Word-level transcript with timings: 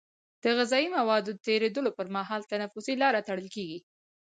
د 0.41 0.43
غذایي 0.57 0.87
موادو 0.97 1.31
د 1.35 1.39
تیرېدلو 1.45 1.91
پر 1.97 2.07
مهال 2.15 2.41
تنفسي 2.51 2.93
لاره 3.01 3.25
تړل 3.27 3.47
کېږي. 3.55 3.79